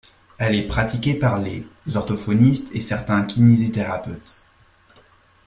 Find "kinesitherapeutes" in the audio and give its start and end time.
3.23-4.41